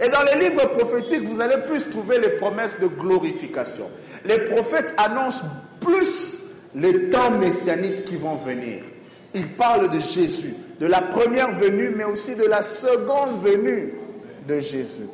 Et 0.00 0.08
dans 0.08 0.22
les 0.22 0.48
livres 0.48 0.66
prophétiques, 0.70 1.22
vous 1.22 1.40
allez 1.40 1.58
plus 1.58 1.88
trouver 1.88 2.18
les 2.18 2.30
promesses 2.30 2.78
de 2.80 2.86
glorification. 2.86 3.88
Les 4.24 4.38
prophètes 4.38 4.94
annoncent 4.96 5.44
plus 5.80 6.38
les 6.74 7.10
temps 7.10 7.30
messianiques 7.30 8.04
qui 8.04 8.16
vont 8.16 8.34
venir. 8.34 8.82
Ils 9.34 9.52
parlent 9.52 9.90
de 9.90 10.00
Jésus, 10.00 10.54
de 10.80 10.86
la 10.86 11.02
première 11.02 11.52
venue, 11.52 11.90
mais 11.90 12.04
aussi 12.04 12.34
de 12.34 12.44
la 12.44 12.62
seconde 12.62 13.42
venue 13.42 13.94
de 14.48 14.60
Jésus. 14.60 15.08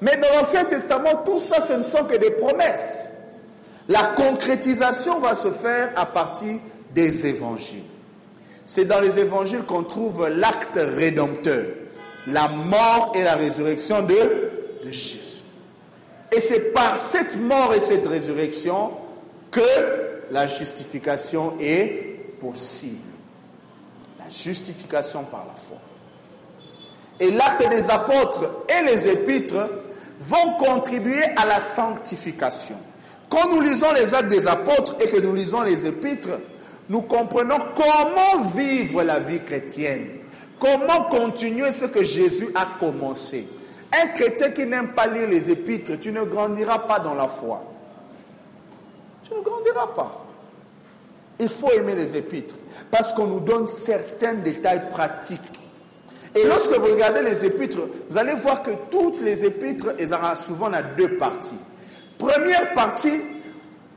Mais 0.00 0.16
dans 0.16 0.38
l'Ancien 0.38 0.64
Testament, 0.64 1.22
tout 1.24 1.38
ça, 1.38 1.60
ce 1.60 1.72
ne 1.72 1.82
sont 1.82 2.04
que 2.04 2.16
des 2.16 2.30
promesses. 2.30 3.08
La 3.88 4.02
concrétisation 4.16 5.20
va 5.20 5.34
se 5.34 5.50
faire 5.50 5.92
à 5.96 6.06
partir 6.06 6.58
des 6.94 7.26
évangiles. 7.26 7.84
C'est 8.66 8.84
dans 8.84 9.00
les 9.00 9.18
évangiles 9.18 9.62
qu'on 9.62 9.84
trouve 9.84 10.28
l'acte 10.28 10.78
rédempteur, 10.78 11.66
la 12.26 12.48
mort 12.48 13.12
et 13.14 13.22
la 13.22 13.34
résurrection 13.34 14.02
de, 14.02 14.14
de 14.84 14.90
Jésus. 14.90 15.42
Et 16.32 16.40
c'est 16.40 16.72
par 16.72 16.98
cette 16.98 17.36
mort 17.36 17.72
et 17.72 17.80
cette 17.80 18.06
résurrection 18.06 18.90
que 19.50 19.60
la 20.30 20.46
justification 20.46 21.54
est 21.60 22.38
possible. 22.40 22.96
La 24.18 24.28
justification 24.28 25.24
par 25.24 25.46
la 25.46 25.54
foi. 25.54 25.78
Et 27.20 27.30
l'acte 27.30 27.68
des 27.70 27.90
apôtres 27.90 28.50
et 28.68 28.84
les 28.84 29.08
épîtres 29.08 29.70
vont 30.20 30.54
contribuer 30.58 31.22
à 31.36 31.46
la 31.46 31.60
sanctification. 31.60 32.76
Quand 33.28 33.48
nous 33.48 33.60
lisons 33.60 33.92
les 33.92 34.14
actes 34.14 34.28
des 34.28 34.46
apôtres 34.46 34.96
et 35.00 35.08
que 35.08 35.20
nous 35.20 35.34
lisons 35.34 35.62
les 35.62 35.86
épîtres, 35.86 36.40
nous 36.88 37.02
comprenons 37.02 37.58
comment 37.74 38.44
vivre 38.54 39.02
la 39.02 39.18
vie 39.18 39.40
chrétienne, 39.40 40.06
comment 40.58 41.04
continuer 41.04 41.72
ce 41.72 41.86
que 41.86 42.02
Jésus 42.02 42.48
a 42.54 42.78
commencé? 42.78 43.48
Un 43.92 44.08
chrétien 44.08 44.50
qui 44.50 44.66
n'aime 44.66 44.92
pas 44.94 45.06
lire 45.06 45.28
les 45.28 45.50
épîtres, 45.50 45.98
tu 45.98 46.12
ne 46.12 46.24
grandiras 46.24 46.80
pas 46.80 46.98
dans 46.98 47.14
la 47.14 47.28
foi. 47.28 47.62
Tu 49.22 49.34
ne 49.34 49.40
grandiras 49.40 49.88
pas. 49.88 50.24
Il 51.38 51.48
faut 51.48 51.70
aimer 51.70 51.94
les 51.94 52.16
épîtres 52.16 52.56
parce 52.90 53.12
qu'on 53.12 53.26
nous 53.26 53.40
donne 53.40 53.66
certains 53.68 54.34
détails 54.34 54.88
pratiques. 54.88 55.40
Et 56.34 56.44
lorsque 56.44 56.72
vous 56.72 56.86
regardez 56.92 57.22
les 57.22 57.44
épîtres, 57.44 57.78
vous 58.08 58.18
allez 58.18 58.34
voir 58.34 58.62
que 58.62 58.70
toutes 58.90 59.22
les 59.22 59.44
épîtres, 59.44 59.94
elles 59.98 60.12
ont 60.12 60.36
souvent 60.36 60.70
deux 60.96 61.16
parties. 61.16 61.56
Première 62.18 62.74
partie, 62.74 63.22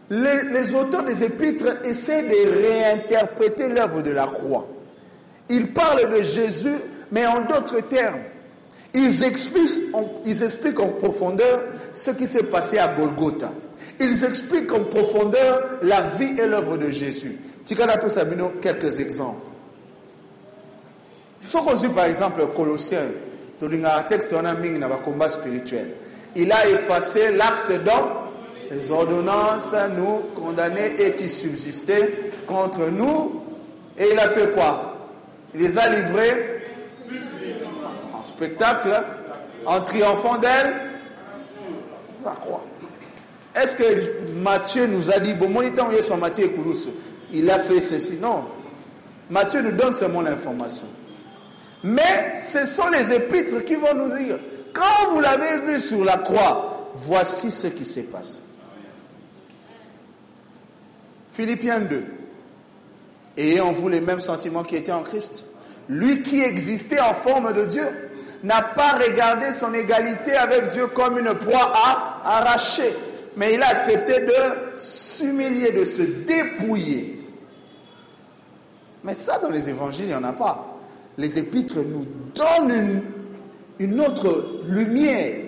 les, 0.09 0.43
les, 0.51 0.75
auteurs 0.75 1.03
des 1.03 1.23
épîtres 1.23 1.85
essaient 1.85 2.23
de 2.23 2.61
réinterpréter 2.61 3.69
l'œuvre 3.69 4.01
de 4.01 4.11
la 4.11 4.25
croix. 4.25 4.67
Ils 5.49 5.73
parlent 5.73 6.09
de 6.09 6.21
Jésus, 6.21 6.77
mais 7.11 7.25
en 7.25 7.41
d'autres 7.41 7.81
termes. 7.81 8.19
Ils 8.93 9.23
expliquent, 9.23 10.79
en 10.79 10.87
profondeur 10.89 11.61
ce 11.93 12.11
qui 12.11 12.27
s'est 12.27 12.43
passé 12.43 12.77
à 12.79 12.87
Golgotha. 12.87 13.51
Ils 13.99 14.23
expliquent 14.23 14.71
en 14.73 14.85
profondeur 14.85 15.77
la 15.83 16.01
vie 16.01 16.33
et 16.39 16.47
l'œuvre 16.47 16.77
de 16.77 16.89
Jésus. 16.89 17.37
Tikana 17.65 17.97
peut 17.97 18.09
s'abonner 18.09 18.43
quelques 18.61 18.99
exemples. 18.99 19.45
Si 21.47 21.55
on 21.55 21.89
par 21.89 22.05
exemple 22.05 22.45
Colossiens, 22.55 23.11
un 23.61 24.03
texte 24.03 24.33
on 24.33 24.45
a 24.45 24.55
mis 24.55 24.77
dans 24.77 24.89
combat 24.97 25.29
spirituel. 25.29 25.91
Il 26.35 26.51
a 26.51 26.67
effacé 26.69 27.31
l'acte 27.31 27.71
d'homme, 27.71 28.09
les 28.71 28.91
ordonnances 28.91 29.73
nous 29.97 30.41
condamnées 30.41 30.95
et 30.97 31.15
qui 31.15 31.29
subsistaient 31.29 32.31
contre 32.47 32.89
nous. 32.89 33.41
Et 33.97 34.05
il 34.13 34.19
a 34.19 34.27
fait 34.27 34.51
quoi? 34.51 34.88
Il 35.53 35.61
les 35.61 35.77
a 35.77 35.89
livrés 35.89 36.63
en 38.13 38.23
spectacle, 38.23 39.03
en 39.65 39.81
triomphant 39.81 40.37
d'elle, 40.37 40.75
la 42.23 42.31
croix. 42.31 42.63
Est-ce 43.55 43.75
que 43.75 44.31
Matthieu 44.33 44.85
nous 44.87 45.11
a 45.11 45.19
dit, 45.19 45.33
bon, 45.33 45.49
mon 45.49 45.69
temps, 45.71 45.89
il 45.91 46.17
Matthieu 46.17 46.45
et 46.45 46.51
il 47.33 47.49
a 47.49 47.59
fait 47.59 47.81
ceci 47.81 48.17
Non. 48.21 48.45
Matthieu 49.29 49.61
nous 49.61 49.71
donne 49.71 49.93
seulement 49.93 50.21
l'information. 50.21 50.87
Mais 51.83 52.31
ce 52.33 52.65
sont 52.65 52.89
les 52.89 53.13
épîtres 53.13 53.63
qui 53.63 53.75
vont 53.75 53.93
nous 53.95 54.15
dire, 54.17 54.39
quand 54.73 55.11
vous 55.11 55.19
l'avez 55.19 55.59
vu 55.65 55.79
sur 55.79 56.03
la 56.03 56.17
croix, 56.17 56.89
voici 56.93 57.51
ce 57.51 57.67
qui 57.67 57.85
s'est 57.85 58.03
passé. 58.03 58.41
Philippiens 61.31 61.79
2. 61.81 62.05
Ayez 63.37 63.61
en 63.61 63.71
vous 63.71 63.87
les 63.87 64.01
mêmes 64.01 64.19
sentiments 64.19 64.63
qui 64.63 64.75
étaient 64.75 64.91
en 64.91 65.03
Christ. 65.03 65.45
Lui 65.89 66.21
qui 66.21 66.41
existait 66.41 66.99
en 66.99 67.15
forme 67.15 67.51
de 67.51 67.65
Dieu 67.65 67.87
n'a 68.43 68.61
pas 68.61 68.93
regardé 68.93 69.51
son 69.51 69.73
égalité 69.73 70.33
avec 70.33 70.69
Dieu 70.69 70.87
comme 70.87 71.17
une 71.17 71.33
proie 71.33 71.73
à 71.73 72.37
arracher, 72.37 72.95
mais 73.35 73.55
il 73.55 73.61
a 73.63 73.69
accepté 73.69 74.19
de 74.19 74.77
s'humilier, 74.77 75.71
de 75.71 75.83
se 75.83 76.03
dépouiller. 76.03 77.27
Mais 79.03 79.15
ça, 79.15 79.39
dans 79.39 79.49
les 79.49 79.67
évangiles, 79.67 80.05
il 80.05 80.09
n'y 80.09 80.15
en 80.15 80.23
a 80.23 80.33
pas. 80.33 80.77
Les 81.17 81.37
épîtres 81.37 81.79
nous 81.79 82.05
donnent 82.35 83.03
une, 83.79 83.99
autre 83.99 84.61
lumière. 84.67 85.45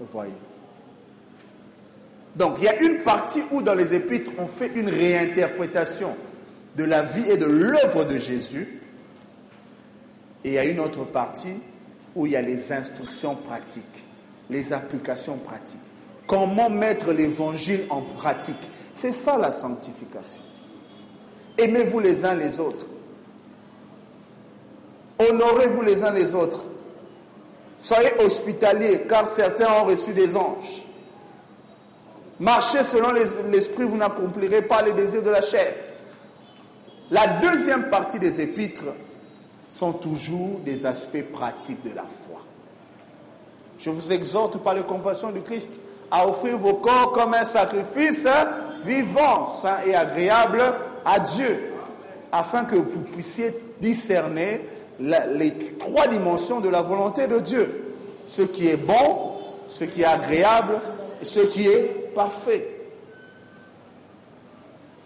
Vous 0.00 0.06
voyez. 0.06 0.32
Donc, 2.34 2.56
il 2.58 2.64
y 2.64 2.68
a 2.68 2.82
une 2.82 3.02
partie 3.02 3.42
où 3.50 3.62
dans 3.62 3.74
les 3.74 3.94
épîtres, 3.94 4.32
on 4.38 4.46
fait 4.46 4.72
une 4.76 4.88
réinterprétation 4.88 6.16
de 6.76 6.84
la 6.84 7.02
vie 7.02 7.30
et 7.30 7.36
de 7.36 7.46
l'œuvre 7.46 8.04
de 8.04 8.18
Jésus. 8.18 8.80
Et 10.44 10.50
il 10.50 10.54
y 10.54 10.58
a 10.58 10.64
une 10.64 10.80
autre 10.80 11.04
partie 11.04 11.58
où 12.14 12.26
il 12.26 12.32
y 12.32 12.36
a 12.36 12.42
les 12.42 12.72
instructions 12.72 13.34
pratiques, 13.34 14.04
les 14.50 14.72
applications 14.72 15.38
pratiques. 15.38 15.80
Comment 16.26 16.70
mettre 16.70 17.12
l'évangile 17.12 17.86
en 17.90 18.02
pratique? 18.02 18.70
C'est 18.94 19.12
ça 19.12 19.38
la 19.38 19.52
sanctification. 19.52 20.42
Aimez-vous 21.58 22.00
les 22.00 22.24
uns 22.24 22.34
les 22.34 22.60
autres. 22.60 22.86
Honorez-vous 25.18 25.82
les 25.82 26.04
uns 26.04 26.10
les 26.10 26.34
autres. 26.34 26.66
Soyez 27.78 28.12
hospitaliers, 28.18 29.02
car 29.08 29.26
certains 29.26 29.68
ont 29.80 29.84
reçu 29.84 30.12
des 30.12 30.36
anges. 30.36 30.84
Marchez 32.38 32.84
selon 32.84 33.12
l'esprit, 33.12 33.84
vous 33.84 33.96
n'accomplirez 33.96 34.62
pas 34.62 34.82
les 34.82 34.92
désirs 34.92 35.22
de 35.22 35.30
la 35.30 35.40
chair. 35.40 35.74
La 37.10 37.26
deuxième 37.26 37.88
partie 37.88 38.18
des 38.18 38.40
épîtres 38.40 38.94
sont 39.70 39.92
toujours 39.92 40.58
des 40.64 40.86
aspects 40.86 41.22
pratiques 41.32 41.84
de 41.84 41.94
la 41.94 42.04
foi. 42.04 42.40
Je 43.78 43.90
vous 43.90 44.12
exhorte 44.12 44.58
par 44.58 44.74
les 44.74 44.82
compassions 44.82 45.30
du 45.30 45.42
Christ 45.42 45.80
à 46.10 46.26
offrir 46.26 46.58
vos 46.58 46.74
corps 46.74 47.12
comme 47.12 47.34
un 47.34 47.44
sacrifice 47.44 48.26
vivant, 48.82 49.46
saint 49.46 49.78
et 49.86 49.94
agréable 49.94 50.62
à 51.04 51.20
Dieu, 51.20 51.72
afin 52.32 52.64
que 52.64 52.76
vous 52.76 53.02
puissiez 53.02 53.54
discerner 53.80 54.62
les 54.98 55.52
trois 55.78 56.08
dimensions 56.08 56.60
de 56.60 56.68
la 56.68 56.82
volonté 56.82 57.26
de 57.26 57.38
Dieu. 57.38 57.94
Ce 58.26 58.42
qui 58.42 58.68
est 58.68 58.76
bon, 58.76 59.32
ce 59.66 59.84
qui 59.84 60.02
est 60.02 60.06
agréable 60.06 60.80
et 61.20 61.24
ce 61.24 61.40
qui 61.40 61.68
est 61.68 62.12
parfait. 62.14 62.66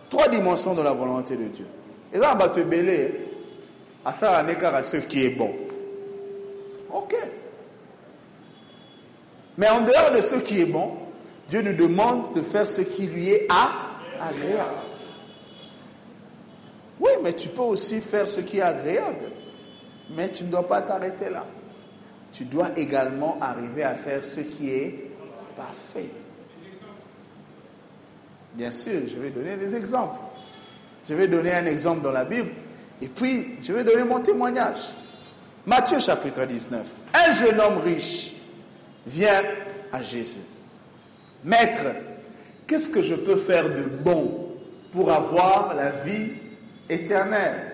Trois 0.08 0.28
dimensions 0.28 0.74
de 0.74 0.82
la 0.82 0.92
volonté 0.92 1.36
de 1.36 1.44
Dieu. 1.44 1.66
On 2.12 2.18
va 2.18 2.48
te 2.48 2.60
bêler 2.60 3.28
à 4.04 4.12
ça, 4.12 4.38
à 4.38 4.82
ce 4.82 4.96
qui 4.98 5.24
est 5.24 5.30
bon. 5.30 5.54
Ok. 6.92 7.14
Mais 9.56 9.68
en 9.68 9.82
dehors 9.82 10.10
de 10.14 10.20
ce 10.20 10.36
qui 10.36 10.60
est 10.60 10.66
bon, 10.66 10.92
Dieu 11.48 11.62
nous 11.62 11.74
demande 11.74 12.34
de 12.34 12.42
faire 12.42 12.66
ce 12.66 12.80
qui 12.80 13.06
lui 13.06 13.28
est 13.30 13.48
agréable. 14.20 14.74
Oui, 16.98 17.10
mais 17.22 17.32
tu 17.32 17.48
peux 17.48 17.62
aussi 17.62 18.00
faire 18.00 18.28
ce 18.28 18.40
qui 18.40 18.58
est 18.58 18.62
agréable. 18.62 19.32
Mais 20.10 20.28
tu 20.30 20.44
ne 20.44 20.50
dois 20.50 20.66
pas 20.66 20.82
t'arrêter 20.82 21.30
là. 21.30 21.46
Tu 22.32 22.44
dois 22.44 22.70
également 22.76 23.38
arriver 23.40 23.82
à 23.82 23.94
faire 23.94 24.24
ce 24.24 24.40
qui 24.40 24.70
est 24.70 25.10
parfait. 25.56 26.10
Bien 28.54 28.70
sûr, 28.70 29.02
je 29.06 29.16
vais 29.18 29.30
donner 29.30 29.56
des 29.56 29.74
exemples. 29.74 30.18
Je 31.08 31.14
vais 31.14 31.28
donner 31.28 31.52
un 31.52 31.66
exemple 31.66 32.02
dans 32.02 32.12
la 32.12 32.24
Bible 32.24 32.50
et 33.02 33.08
puis 33.08 33.56
je 33.62 33.72
vais 33.72 33.84
donner 33.84 34.04
mon 34.04 34.20
témoignage. 34.20 34.94
Matthieu 35.66 35.98
chapitre 35.98 36.44
19. 36.44 36.82
Un 37.14 37.32
jeune 37.32 37.60
homme 37.60 37.78
riche 37.78 38.32
vient 39.06 39.42
à 39.92 40.02
Jésus. 40.02 40.40
Maître, 41.44 41.86
qu'est-ce 42.66 42.88
que 42.88 43.02
je 43.02 43.14
peux 43.14 43.36
faire 43.36 43.74
de 43.74 43.84
bon 43.84 44.48
pour 44.92 45.10
avoir 45.10 45.74
la 45.74 45.90
vie 45.90 46.32
éternelle? 46.88 47.66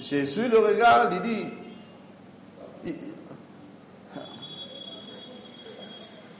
Jésus 0.00 0.48
le 0.48 0.58
regarde, 0.58 1.14
il 1.14 1.20
dit, 1.22 1.48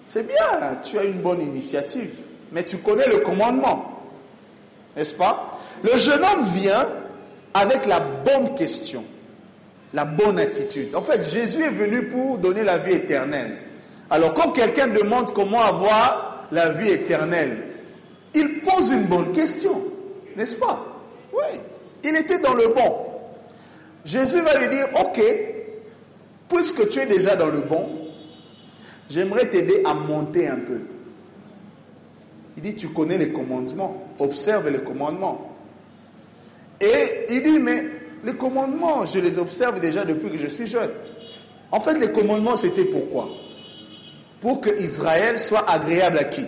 c'est 0.05 0.27
bien, 0.27 0.75
tu 0.83 0.99
as 0.99 1.05
une 1.05 1.23
bonne 1.23 1.41
initiative, 1.41 2.23
mais 2.51 2.65
tu 2.65 2.79
connais 2.79 3.07
le 3.07 3.19
commandement, 3.19 3.92
n'est-ce 4.97 5.15
pas? 5.15 5.59
Le 5.83 5.97
jeune 5.97 6.23
homme 6.25 6.45
vient 6.45 6.89
avec 7.55 7.87
la 7.87 8.01
bonne 8.01 8.55
question. 8.55 9.05
la 9.95 10.05
bonne 10.05 10.39
attitude. 10.39 10.95
En 10.95 11.03
fait, 11.03 11.23
Jésus 11.23 11.63
est 11.63 11.71
venu 11.71 12.09
pour 12.09 12.39
donner 12.39 12.63
la 12.63 12.79
vie 12.79 12.93
éternelle. 12.95 13.59
Alors, 14.11 14.35
quand 14.35 14.53
quelqu'un 14.53 14.89
demande 14.89 15.33
comment 15.33 15.61
avoir 15.61 16.47
la 16.51 16.71
vie 16.71 16.91
éternelle, 16.91 17.65
il 18.35 18.61
pose 18.61 18.91
une 18.91 19.05
bonne 19.05 19.33
question, 19.33 19.85
n'est-ce 20.37 20.57
pas? 20.57 20.85
Oui, 21.33 21.59
il 22.05 22.17
était 22.17 22.39
dans 22.39 22.55
le 22.55 22.69
bon. 22.69 23.07
Jésus 24.05 24.41
va 24.41 24.59
lui 24.59 24.69
dire, 24.69 24.89
ok, 24.99 25.21
puisque 26.49 26.89
tu 26.89 27.01
es 27.01 27.07
déjà 27.07 27.37
dans 27.37 27.49
le 27.49 27.61
bon, 27.61 27.89
j'aimerais 29.09 29.49
t'aider 29.49 29.83
à 29.85 29.95
monter 29.95 30.49
un 30.49 30.57
peu. 30.57 30.81
Il 32.57 32.63
dit, 32.63 32.75
tu 32.75 32.89
connais 32.89 33.17
les 33.17 33.33
commandements, 33.33 34.09
observe 34.23 34.69
les 34.69 34.81
commandements. 34.81 35.57
Et 36.81 37.27
il 37.29 37.43
dit, 37.43 37.59
mais 37.59 37.87
les 38.25 38.35
commandements, 38.35 39.07
je 39.07 39.19
les 39.19 39.39
observe 39.39 39.81
déjà 39.81 40.05
depuis 40.05 40.31
que 40.31 40.39
je 40.39 40.47
suis 40.47 40.67
jeune. 40.67 40.91
En 41.71 41.81
fait, 41.81 41.99
les 41.99 42.11
commandements, 42.11 42.57
c'était 42.57 42.85
pourquoi 42.85 43.29
Pour 44.41 44.61
que 44.61 44.81
Israël 44.81 45.41
soit 45.41 45.69
agréable 45.69 46.19
à 46.19 46.25
qui? 46.25 46.45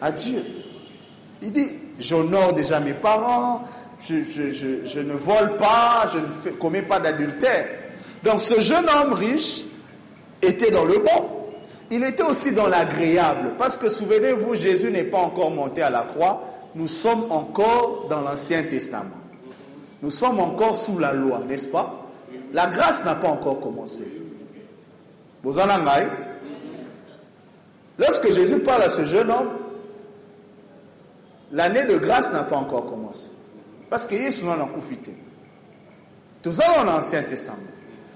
À 0.00 0.12
Dieu. 0.12 0.42
Il 1.42 1.52
dit, 1.52 1.70
j'honore 1.98 2.52
déjà 2.52 2.80
mes 2.80 2.94
parents, 2.94 3.62
je, 4.00 5.00
ne 5.00 5.12
vole 5.12 5.56
pas, 5.56 6.04
je 6.12 6.18
ne 6.18 6.54
commets 6.56 6.82
pas 6.82 7.00
d'adultère. 7.00 7.66
Donc 8.24 8.40
ce 8.40 8.60
jeune 8.60 8.86
homme 8.88 9.12
riche 9.12 9.64
était 10.42 10.70
dans 10.70 10.84
le 10.84 10.98
bon. 10.98 11.30
Il 11.90 12.04
était 12.04 12.22
aussi 12.22 12.52
dans 12.52 12.68
l'agréable. 12.68 13.54
Parce 13.56 13.76
que 13.76 13.88
souvenez-vous, 13.88 14.54
Jésus 14.54 14.90
n'est 14.90 15.04
pas 15.04 15.18
encore 15.18 15.50
monté 15.50 15.82
à 15.82 15.90
la 15.90 16.02
croix. 16.02 16.42
Nous 16.78 16.86
sommes 16.86 17.26
encore 17.30 18.06
dans 18.08 18.20
l'Ancien 18.20 18.62
Testament. 18.62 19.16
Nous 20.00 20.10
sommes 20.10 20.38
encore 20.38 20.76
sous 20.76 20.96
la 20.96 21.12
loi, 21.12 21.42
n'est-ce 21.46 21.68
pas? 21.68 22.06
La 22.52 22.68
grâce 22.68 23.04
n'a 23.04 23.16
pas 23.16 23.26
encore 23.26 23.58
commencé. 23.58 24.04
Vous 25.42 25.58
en 25.58 25.68
avez 25.68 26.06
Lorsque 27.98 28.30
Jésus 28.30 28.60
parle 28.60 28.84
à 28.84 28.88
ce 28.88 29.04
jeune 29.04 29.28
homme, 29.28 29.50
l'année 31.50 31.84
de 31.84 31.96
grâce 31.96 32.32
n'a 32.32 32.44
pas 32.44 32.56
encore 32.56 32.86
commencé. 32.86 33.28
Parce 33.90 34.06
que 34.06 34.16
Jésus 34.16 34.44
n'a 34.44 34.54
pas 34.54 34.68
Tout 36.42 36.52
ça 36.52 36.64
dans 36.76 36.84
l'Ancien 36.84 37.24
Testament. 37.24 37.58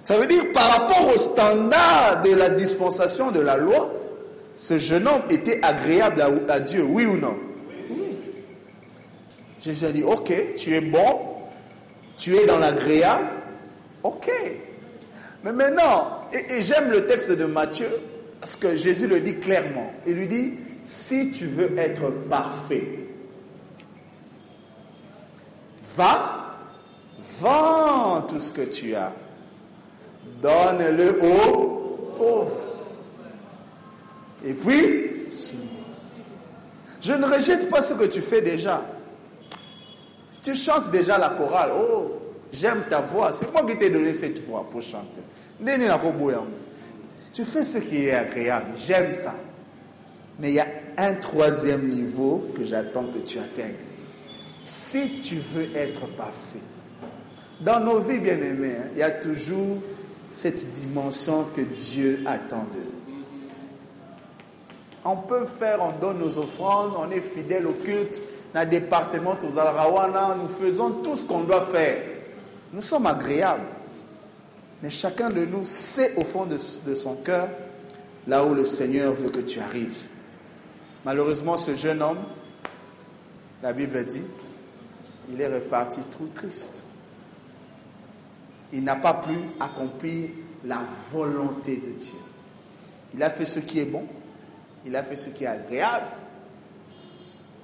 Ça 0.05 0.17
veut 0.17 0.27
dire 0.27 0.53
par 0.53 0.71
rapport 0.71 1.13
au 1.13 1.19
standard 1.19 2.23
de 2.23 2.33
la 2.33 2.51
dispensation 2.51 3.33
de 3.33 3.41
la 3.41 3.57
loi, 3.57 3.91
ce 4.55 4.79
jeune 4.79 5.09
homme 5.09 5.23
était 5.31 5.59
agréable 5.65 6.25
à, 6.49 6.61
Dieu, 6.61 6.85
oui 6.85 7.07
ou 7.07 7.17
non? 7.17 7.35
Jésus 9.63 9.85
a 9.87 9.93
dit, 9.93 10.03
ok, 10.03 10.33
tu 10.57 10.75
es 10.75 10.81
bon, 10.81 11.21
tu 12.17 12.37
es 12.37 12.45
dans 12.47 12.59
l'agréable, 12.59 13.29
ok. 14.03 14.31
Mais 15.45 15.53
maintenant, 15.53 16.23
et, 16.33 16.61
j'aime 16.61 16.91
le 16.91 17.07
texte 17.07 17.31
de 17.31 17.45
Matthieu, 17.45 17.89
parce 18.41 18.57
que 18.57 18.75
Jésus 18.75 19.07
le 19.07 19.21
dit 19.21 19.39
clairement. 19.39 19.93
Il 20.07 20.15
lui 20.15 20.27
dit, 20.27 20.55
si 20.83 21.31
tu 21.31 21.47
veux 21.47 21.79
être 21.79 22.11
parfait, 22.29 23.07
va, 25.97 26.57
vends 27.41 28.23
tout 28.23 28.41
ce 28.41 28.53
que 28.53 28.63
tu 28.63 28.95
as 28.97 29.13
donne-le 30.43 31.23
aux 31.23 32.15
pauvres. 32.17 32.63
Et 34.45 34.53
puis, 34.53 35.13
je 37.01 37.13
ne 37.13 37.25
rejette 37.25 37.71
pas 37.71 37.81
ce 37.81 37.95
que 37.95 38.05
tu 38.05 38.21
fais 38.21 38.43
déjà. 38.43 38.83
Tu 40.43 40.55
chantes 40.55 40.91
déjà 40.91 41.19
la 41.19 41.31
chorale. 41.31 41.71
Oh, 41.77 42.21
j'aime 42.53 42.83
ta 42.89 43.01
voix. 43.01 43.33
C'est 43.33 43.51
moi 43.53 43.65
qui 43.65 43.77
t'ai 43.79 43.91
donné 43.91 44.13
cette 44.13 44.41
voix 44.45 44.67
pour 44.69 44.81
chanter. 44.81 45.23
Tu 47.33 47.45
fais 47.45 47.65
ce 47.65 47.79
qui 47.79 48.07
est 48.07 48.13
agréable. 48.13 48.73
J'aime 48.77 49.13
ça. 49.13 49.35
Mais 50.39 50.49
il 50.51 50.55
y 50.55 50.61
a 50.61 50.67
un 50.99 51.15
troisième 51.15 51.89
niveau 51.89 52.49
que 52.57 52.65
j'attends 52.65 53.05
que 53.05 53.19
tu 53.19 53.39
atteignes. 53.39 53.75
Si 54.61 55.21
tu 55.21 55.37
veux 55.37 55.69
être 55.77 56.07
parfait, 56.09 56.59
dans 57.61 57.81
nos 57.81 58.01
vies 58.01 58.19
bien-aimées, 58.19 58.75
hein, 58.79 58.89
il 58.95 58.99
y 58.99 59.03
a 59.03 59.11
toujours 59.11 59.79
cette 60.33 60.73
dimension 60.73 61.47
que 61.55 61.61
Dieu 61.61 62.23
attend 62.27 62.67
de 62.73 62.79
nous. 62.79 63.03
On 65.05 65.17
peut 65.17 65.47
faire, 65.47 65.79
on 65.81 65.93
donne 65.99 66.19
nos 66.19 66.39
offrandes, 66.39 66.93
on 66.97 67.11
est 67.11 67.21
fidèle 67.21 67.67
au 67.67 67.73
culte, 67.73 68.23
dans 68.55 68.61
le 68.61 68.67
département, 68.67 69.37
nous 70.39 70.49
faisons 70.49 70.91
tout 71.03 71.17
ce 71.17 71.25
qu'on 71.25 71.41
doit 71.41 71.63
faire. 71.63 72.03
Nous 72.73 72.83
sommes 72.83 73.07
agréables. 73.07 73.63
Mais 74.83 74.91
chacun 74.91 75.29
de 75.29 75.45
nous 75.45 75.65
sait 75.65 76.15
au 76.17 76.25
fond 76.25 76.45
de, 76.45 76.59
de 76.87 76.95
son 76.95 77.15
cœur 77.17 77.49
là 78.27 78.45
où 78.45 78.55
le 78.55 78.65
Seigneur 78.65 79.13
veut 79.13 79.31
que 79.31 79.41
tu 79.41 79.61
arrives. 79.61 80.09
Malheureusement, 81.05 81.57
ce 81.57 81.75
jeune 81.75 82.03
homme, 82.03 82.19
la 83.63 83.73
Bible 83.73 84.05
dit, 84.05 84.25
il 85.33 85.41
est 85.41 85.49
reparti 85.49 86.01
trop 86.11 86.27
triste 86.35 86.85
il 88.73 88.83
n'a 88.83 88.97
pas 88.97 89.15
pu 89.15 89.35
accomplir 89.61 90.31
la 90.65 90.83
volonté 91.13 91.77
de 91.77 91.91
Dieu. 91.93 92.19
Il 93.15 93.23
a 93.23 93.31
fait 93.31 93.45
ce 93.45 93.59
qui 93.59 93.81
est 93.81 93.85
bon, 93.85 94.05
il 94.87 94.97
a 94.97 95.03
fait 95.03 95.17
ce 95.17 95.29
qui 95.29 95.45
est 95.45 95.49
agréable, 95.49 96.07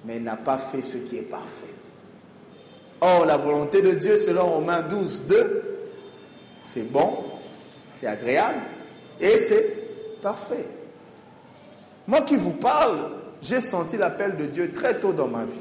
mais 0.05 0.17
il 0.17 0.23
n'a 0.23 0.37
pas 0.37 0.59
fait 0.59 0.83
ce 0.83 0.99
qui 0.99 1.17
est 1.19 1.23
parfait. 1.23 1.67
Or, 3.01 3.27
la 3.27 3.37
volonté 3.37 3.83
de 3.83 3.93
Dieu, 3.93 4.17
selon 4.17 4.47
Romains 4.47 4.83
12, 4.83 5.25
2, 5.27 5.63
c'est 6.63 6.91
bon, 6.91 7.25
c'est 7.91 8.07
agréable 8.07 8.61
et 9.21 9.37
c'est 9.37 10.21
parfait. 10.21 10.69
Moi 12.07 12.23
qui 12.23 12.37
vous 12.37 12.55
parle, 12.55 13.11
j'ai 13.41 13.61
senti 13.61 13.97
l'appel 13.97 14.37
de 14.37 14.47
Dieu 14.47 14.73
très 14.73 14.99
tôt 14.99 15.13
dans 15.13 15.29
ma 15.29 15.45
vie. 15.45 15.61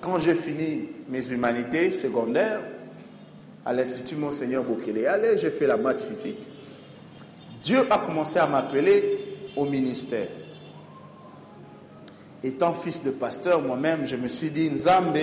Quand 0.00 0.18
j'ai 0.18 0.34
fini 0.34 0.88
mes 1.08 1.28
humanités 1.28 1.92
secondaires, 1.92 2.60
à 3.64 3.72
l'Institut 3.72 4.16
Monseigneur 4.16 4.64
Bokele. 4.64 5.36
J'ai 5.36 5.50
fait 5.50 5.66
la 5.66 5.76
maths 5.76 6.00
physique. 6.00 6.48
Dieu 7.60 7.86
a 7.90 7.98
commencé 7.98 8.38
à 8.38 8.46
m'appeler 8.46 9.18
au 9.56 9.64
ministère. 9.64 10.28
Étant 12.44 12.72
fils 12.72 13.02
de 13.02 13.10
pasteur, 13.10 13.62
moi-même, 13.62 14.06
je 14.06 14.16
me 14.16 14.28
suis 14.28 14.50
dit, 14.50 14.70
Nzambe, 14.70 15.16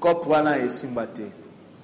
Kopwana 0.00 0.58
et 0.58 0.68
Simbate. 0.68 1.22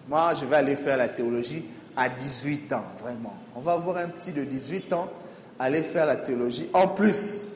Moi, 0.08 0.32
je 0.40 0.44
vais 0.44 0.56
aller 0.56 0.76
faire 0.76 0.96
la 0.96 1.08
théologie 1.08 1.62
à 1.96 2.08
18 2.08 2.72
ans, 2.72 2.84
vraiment. 3.00 3.36
On 3.54 3.60
va 3.60 3.76
voir 3.76 3.98
un 3.98 4.08
petit 4.08 4.32
de 4.32 4.44
18 4.44 4.92
ans 4.92 5.08
aller 5.58 5.82
faire 5.82 6.06
la 6.06 6.16
théologie. 6.16 6.68
En 6.72 6.88
plus, 6.88 7.50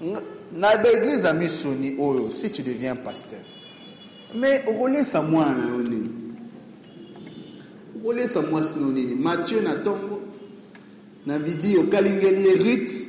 dans 0.00 0.82
l'église 0.82 1.26
à 1.26 1.32
Missoni, 1.32 1.96
si 2.30 2.50
tu 2.50 2.62
deviens 2.62 2.96
pasteur. 2.96 3.40
Mais 4.34 4.64
au 4.68 4.88
ça 5.02 5.20
moi, 5.20 5.46
kolesa 8.02 8.42
mwasi 8.42 8.78
no 8.78 8.92
nini 8.92 9.14
mathieu 9.14 9.60
na 9.60 9.74
ntongo 9.74 10.20
na 11.26 11.38
bidi 11.38 11.76
okalingeli 11.78 12.46
ye 12.46 12.54
rite 12.54 13.08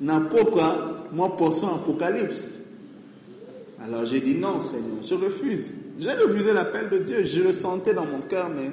na 0.00 0.20
pokwa 0.20 0.91
mwa 1.12 1.36
portion 1.36 1.74
apocalypse. 1.74 2.60
Alors 3.84 4.04
j'ai 4.04 4.20
dit 4.20 4.34
non 4.34 4.60
seigneur 4.60 5.02
je 5.02 5.14
refuse. 5.14 5.74
J'ai 5.98 6.12
refusé 6.12 6.52
l'appel 6.52 6.88
de 6.88 6.98
dieu. 6.98 7.22
Je 7.24 7.42
le 7.42 7.52
sentais 7.52 7.94
dans 7.94 8.06
mon 8.06 8.20
cœur 8.20 8.48
mais 8.48 8.70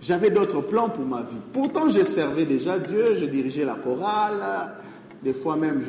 j'avais 0.00 0.30
d'autres 0.30 0.60
plans 0.60 0.88
pour 0.88 1.04
ma 1.04 1.22
vie. 1.22 1.36
Pourtant 1.52 1.88
je 1.88 2.04
servais 2.04 2.46
déjà 2.46 2.78
dieu. 2.78 3.16
Je 3.16 3.24
dirigeais 3.24 3.64
la 3.64 3.74
chorale. 3.74 4.74
Des 5.22 5.34
fois 5.34 5.56
même 5.56 5.80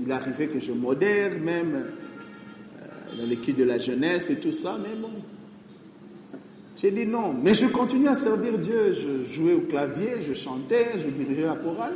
il 0.00 0.10
arrivait 0.12 0.48
que 0.48 0.60
je 0.60 0.72
modère 0.72 1.38
même 1.38 1.74
euh, 1.74 3.18
dans 3.18 3.26
l'équipe 3.26 3.56
de 3.56 3.64
la 3.64 3.78
jeunesse 3.78 4.30
et 4.30 4.36
tout 4.36 4.52
ça 4.52 4.78
mais 4.82 4.94
bon. 5.00 5.10
J'ai 6.76 6.90
dit 6.90 7.06
non, 7.06 7.32
mais 7.32 7.54
je 7.54 7.66
continuais 7.66 8.08
à 8.08 8.14
servir 8.14 8.58
Dieu. 8.58 8.92
Je 8.92 9.22
jouais 9.22 9.54
au 9.54 9.60
clavier, 9.60 10.20
je 10.20 10.32
chantais, 10.32 10.90
je 10.98 11.08
dirigeais 11.08 11.46
la 11.46 11.54
chorale. 11.54 11.94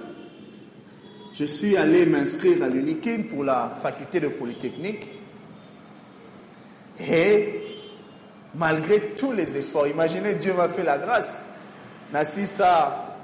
Je 1.39 1.45
suis 1.45 1.77
allé 1.77 2.05
m'inscrire 2.05 2.65
à 2.65 2.67
l'UNIKIN 2.67 3.23
pour 3.31 3.45
la 3.45 3.71
faculté 3.71 4.19
de 4.19 4.27
Polytechnique. 4.27 5.09
Et 6.99 7.63
malgré 8.57 9.11
tous 9.11 9.31
les 9.31 9.57
efforts, 9.57 9.87
imaginez, 9.87 10.35
Dieu 10.35 10.53
m'a 10.55 10.69
fait 10.69 10.83
la 10.83 10.99
grâce. 10.99 11.45
Nassi 12.13 12.49
ça, 12.49 13.15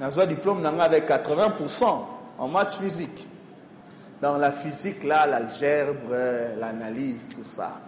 un 0.00 0.26
diplôme 0.26 0.66
avec 0.66 1.08
80% 1.08 1.84
en 2.38 2.48
maths 2.48 2.74
physique. 2.82 3.28
Dans 4.20 4.38
la 4.38 4.50
physique, 4.50 5.04
là, 5.04 5.28
l'algèbre, 5.28 6.16
l'analyse, 6.58 7.28
tout 7.32 7.44
ça. 7.44 7.80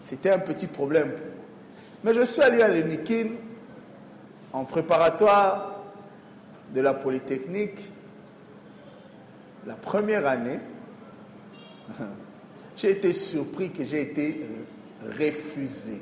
C'était 0.00 0.30
un 0.30 0.38
petit 0.38 0.68
problème 0.68 1.10
pour 1.10 1.26
mais 2.04 2.14
je 2.14 2.22
suis 2.22 2.40
allé 2.42 2.62
à 2.62 2.68
l'Enikin 2.68 3.30
en 4.52 4.64
préparatoire 4.64 5.82
de 6.72 6.80
la 6.80 6.94
Polytechnique 6.94 7.90
la 9.66 9.74
première 9.74 10.26
année. 10.26 10.58
J'ai 12.76 12.92
été 12.92 13.12
surpris 13.12 13.70
que 13.70 13.84
j'ai 13.84 14.02
été 14.02 14.46
refusé. 15.18 16.00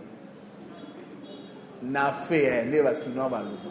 na 1.83 2.13
fait 2.13 2.65
nde 2.65 2.83
bakinois 2.83 3.29
baloba 3.29 3.71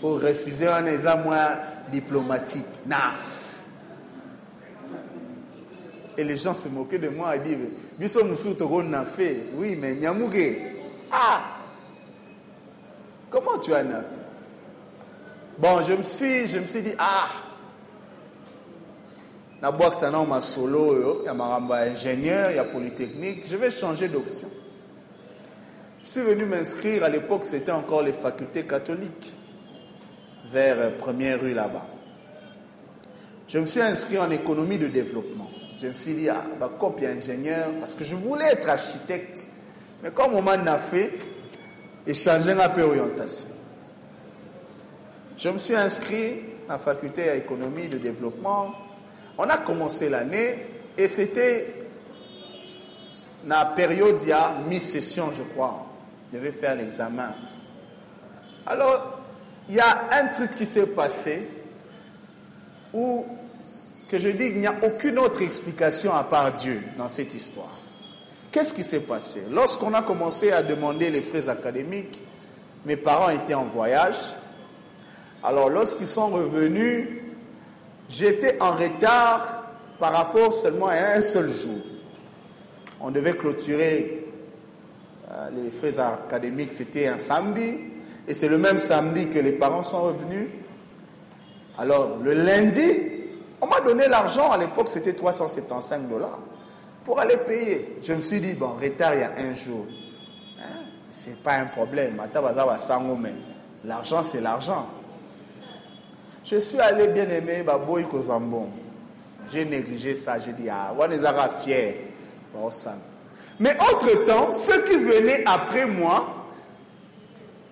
pour 0.00 0.20
refuser 0.20 0.68
wana 0.68 0.92
eza 0.92 1.16
mwa 1.16 1.60
diplomatique 1.92 2.86
naf. 2.86 3.62
Et 6.16 6.24
les 6.24 6.36
gens 6.36 6.54
se 6.54 6.68
moquaient 6.68 6.98
de 6.98 7.08
moi 7.08 7.36
et 7.36 7.38
dire 7.38 7.58
biso 7.98 8.24
mosusu 8.24 8.56
toko 8.56 8.82
na 8.82 9.04
fait 9.04 9.44
oui 9.54 9.76
mais 9.76 9.94
nyamuke 9.94 10.58
ah! 11.12 11.44
Comment 13.30 13.58
tu 13.58 13.72
as 13.74 13.84
na 13.84 14.02
fait 14.02 14.20
bon 15.58 15.82
je 15.82 15.92
me 15.92 16.02
suis 16.02 16.46
je 16.46 16.58
me 16.58 16.64
suis 16.64 16.82
dit 16.82 16.94
ah 16.98 17.28
ingénieur 21.82 22.50
polytechnique. 22.64 23.42
Je 23.46 23.56
vais 23.56 23.70
changer 23.70 24.08
d'option. 24.08 24.48
Je 26.04 26.08
suis 26.08 26.20
venu 26.20 26.46
m'inscrire 26.46 27.04
à 27.04 27.08
l'époque 27.08 27.44
c'était 27.44 27.72
encore 27.72 28.02
les 28.02 28.12
facultés 28.12 28.64
catholiques 28.64 29.34
vers 30.50 30.96
première 30.96 31.40
rue 31.40 31.54
là-bas. 31.54 31.86
Je 33.48 33.58
me 33.58 33.66
suis 33.66 33.80
inscrit 33.80 34.18
en 34.18 34.30
économie 34.30 34.78
de 34.78 34.88
développement. 34.88 35.50
Je 35.80 35.88
me 35.88 35.92
suis 35.92 36.14
dit 36.14 36.28
ah 36.28 36.44
bah 36.58 36.70
copie 36.78 37.06
ingénieur 37.06 37.70
parce 37.78 37.94
que 37.94 38.04
je 38.04 38.16
voulais 38.16 38.46
être 38.52 38.68
architecte. 38.68 39.48
Mais 40.02 40.10
comme 40.10 40.34
on 40.34 40.42
m'en 40.42 40.52
a 40.52 40.78
fait 40.78 41.26
échanger 42.06 42.52
un 42.52 42.68
peu 42.68 42.82
orientation. 42.82 43.48
Je 45.36 45.48
me 45.50 45.58
suis 45.58 45.74
inscrit 45.74 46.40
à 46.68 46.72
la 46.72 46.78
faculté 46.78 47.28
à 47.28 47.36
économie 47.36 47.88
de 47.88 47.98
développement 47.98 48.72
on 49.38 49.44
a 49.44 49.58
commencé 49.58 50.08
l'année 50.08 50.66
et 50.96 51.06
c'était 51.06 51.74
la 53.46 53.66
période, 53.66 54.20
il 54.22 54.28
y 54.28 54.32
a 54.32 54.56
mi-session, 54.68 55.30
je 55.30 55.44
crois. 55.44 55.86
Je 56.30 56.36
devais 56.36 56.52
faire 56.52 56.74
l'examen. 56.74 57.32
Alors, 58.66 59.20
il 59.68 59.76
y 59.76 59.80
a 59.80 60.08
un 60.12 60.26
truc 60.26 60.54
qui 60.56 60.66
s'est 60.66 60.86
passé 60.86 61.48
où, 62.92 63.24
que 64.10 64.18
je 64.18 64.30
dis, 64.30 64.46
il 64.46 64.58
n'y 64.58 64.66
a 64.66 64.74
aucune 64.82 65.18
autre 65.18 65.40
explication 65.40 66.12
à 66.12 66.24
part 66.24 66.52
Dieu 66.52 66.82
dans 66.98 67.08
cette 67.08 67.32
histoire. 67.32 67.78
Qu'est-ce 68.50 68.74
qui 68.74 68.82
s'est 68.82 69.00
passé? 69.00 69.44
Lorsqu'on 69.50 69.94
a 69.94 70.02
commencé 70.02 70.50
à 70.50 70.62
demander 70.62 71.10
les 71.10 71.22
frais 71.22 71.48
académiques, 71.48 72.22
mes 72.84 72.96
parents 72.96 73.30
étaient 73.30 73.54
en 73.54 73.64
voyage. 73.64 74.34
Alors, 75.42 75.70
lorsqu'ils 75.70 76.08
sont 76.08 76.28
revenus, 76.28 77.08
J'étais 78.08 78.60
en 78.60 78.72
retard 78.72 79.64
par 79.98 80.12
rapport 80.12 80.52
seulement 80.52 80.86
à 80.86 81.16
un 81.16 81.20
seul 81.20 81.48
jour. 81.48 81.78
On 83.00 83.10
devait 83.10 83.34
clôturer 83.34 84.26
euh, 85.30 85.50
les 85.54 85.70
frais 85.70 85.98
académiques, 85.98 86.72
c'était 86.72 87.06
un 87.06 87.18
samedi, 87.18 87.78
et 88.26 88.34
c'est 88.34 88.48
le 88.48 88.58
même 88.58 88.78
samedi 88.78 89.28
que 89.28 89.38
les 89.38 89.52
parents 89.52 89.82
sont 89.82 90.00
revenus. 90.00 90.48
Alors, 91.76 92.18
le 92.22 92.32
lundi, 92.32 92.82
on 93.60 93.66
m'a 93.66 93.80
donné 93.80 94.08
l'argent, 94.08 94.50
à 94.50 94.56
l'époque 94.56 94.88
c'était 94.88 95.12
375 95.12 96.08
dollars, 96.08 96.38
pour 97.04 97.20
aller 97.20 97.36
payer. 97.36 97.98
Je 98.02 98.14
me 98.14 98.22
suis 98.22 98.40
dit, 98.40 98.54
bon, 98.54 98.74
retard 98.80 99.14
il 99.14 99.20
y 99.20 99.22
a 99.22 99.32
un 99.38 99.52
jour. 99.52 99.84
Hein? 100.58 100.84
C'est 101.12 101.36
pas 101.42 101.54
un 101.54 101.66
problème. 101.66 102.20
L'argent, 103.84 104.22
c'est 104.22 104.40
l'argent. 104.40 104.86
Je 106.50 106.58
suis 106.60 106.80
allé 106.80 107.08
bien 107.08 107.28
aimé, 107.28 107.62
Baboy 107.62 108.04
Kozambon. 108.04 108.68
J'ai 109.52 109.64
négligé 109.66 110.14
ça, 110.14 110.38
j'ai 110.38 110.52
dit, 110.52 110.68
ah, 110.70 110.94
Wanezara 110.96 111.48
fier. 111.50 111.94
Mais 113.60 113.76
entre-temps, 113.80 114.52
ceux 114.52 114.82
qui 114.84 114.94
venaient 114.94 115.42
après 115.46 115.84
moi 115.84 116.46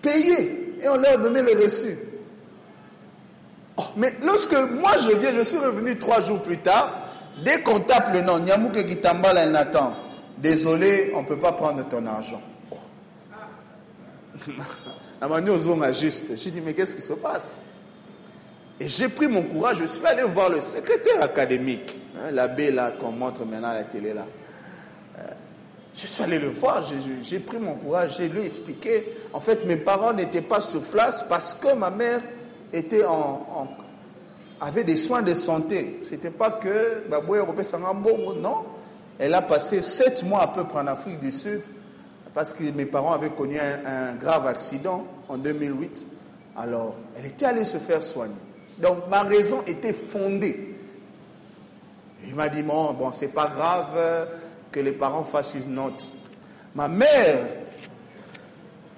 payaient 0.02 0.74
et 0.82 0.88
on 0.88 0.96
leur 0.96 1.18
donnait 1.18 1.42
le 1.42 1.62
reçu. 1.62 1.98
Oh, 3.78 3.82
mais 3.96 4.14
lorsque 4.22 4.54
moi 4.54 4.92
je 4.98 5.12
viens, 5.12 5.32
je 5.32 5.40
suis 5.40 5.58
revenu 5.58 5.98
trois 5.98 6.20
jours 6.20 6.42
plus 6.42 6.58
tard, 6.58 6.98
dès 7.44 7.62
qu'on 7.62 7.80
tape 7.80 8.12
le 8.12 8.20
nom, 8.20 8.38
Nyamouke 8.38 8.84
Kitambala 8.84 9.46
Nathan, 9.46 9.94
désolé, 10.38 11.12
on 11.14 11.22
ne 11.22 11.26
peut 11.26 11.38
pas 11.38 11.52
prendre 11.52 11.86
ton 11.88 12.04
argent. 12.06 12.42
Oh. 12.70 12.76
J'ai 16.36 16.50
dit, 16.50 16.60
mais 16.60 16.74
qu'est-ce 16.74 16.94
qui 16.94 17.02
se 17.02 17.14
passe? 17.14 17.62
Et 18.78 18.88
j'ai 18.88 19.08
pris 19.08 19.26
mon 19.26 19.42
courage, 19.42 19.78
je 19.78 19.84
suis 19.86 20.04
allé 20.04 20.22
voir 20.24 20.50
le 20.50 20.60
secrétaire 20.60 21.22
académique, 21.22 21.98
hein, 22.16 22.30
l'abbé 22.30 22.70
là 22.70 22.92
qu'on 22.92 23.10
montre 23.10 23.44
maintenant 23.46 23.70
à 23.70 23.74
la 23.74 23.84
télé 23.84 24.12
là. 24.12 24.26
Euh, 25.18 25.22
je 25.94 26.06
suis 26.06 26.22
allé 26.22 26.38
le 26.38 26.48
voir, 26.48 26.84
j'ai 27.22 27.38
pris 27.38 27.58
mon 27.58 27.74
courage, 27.76 28.18
j'ai 28.18 28.28
lui 28.28 28.42
expliqué. 28.42 29.14
En 29.32 29.40
fait, 29.40 29.64
mes 29.64 29.78
parents 29.78 30.12
n'étaient 30.12 30.42
pas 30.42 30.60
sur 30.60 30.82
place 30.82 31.24
parce 31.26 31.54
que 31.54 31.74
ma 31.74 31.88
mère 31.88 32.20
était 32.70 33.06
en, 33.06 33.68
avait 34.60 34.84
des 34.84 34.98
soins 34.98 35.22
de 35.22 35.34
santé. 35.34 35.98
C'était 36.02 36.30
pas 36.30 36.50
que 36.50 37.08
Baboué 37.08 37.40
non. 38.42 38.64
Elle 39.18 39.32
a 39.32 39.40
passé 39.40 39.80
sept 39.80 40.22
mois 40.22 40.42
à 40.42 40.48
peu 40.48 40.64
près 40.64 40.80
en 40.80 40.86
Afrique 40.86 41.18
du 41.18 41.32
Sud 41.32 41.62
parce 42.34 42.52
que 42.52 42.64
mes 42.64 42.84
parents 42.84 43.14
avaient 43.14 43.30
connu 43.30 43.58
un 43.58 44.16
grave 44.16 44.46
accident 44.46 45.06
en 45.30 45.38
2008. 45.38 46.06
Alors, 46.58 46.94
elle 47.16 47.24
était 47.24 47.46
allée 47.46 47.64
se 47.64 47.78
faire 47.78 48.02
soigner. 48.02 48.34
Donc 48.78 49.08
ma 49.08 49.22
raison 49.22 49.62
était 49.66 49.92
fondée. 49.92 50.74
Il 52.26 52.34
m'a 52.34 52.48
dit, 52.48 52.62
bon, 52.62 52.92
bon 52.92 53.12
c'est 53.12 53.28
pas 53.28 53.46
grave 53.46 53.96
que 54.70 54.80
les 54.80 54.92
parents 54.92 55.24
fassent 55.24 55.54
une 55.54 55.74
note. 55.74 56.12
Ma 56.74 56.88
mère 56.88 57.38